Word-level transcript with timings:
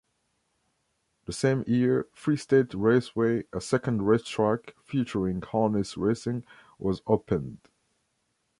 The 1.25 1.31
same 1.31 1.63
year, 1.67 2.07
Freestate 2.15 2.73
Raceway, 2.73 3.43
a 3.53 3.61
second 3.61 4.01
racetrack 4.07 4.73
featuring 4.83 5.43
harness 5.43 5.95
racing, 5.95 6.43
was 6.79 7.03
opened. 7.05 7.59